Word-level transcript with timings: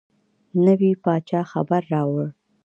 نوي 0.65 0.91
پاچا 1.03 1.41
خبر 1.51 1.81
راووړ. 1.93 2.27